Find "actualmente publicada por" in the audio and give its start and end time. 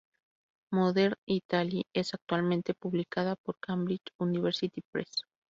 2.15-3.59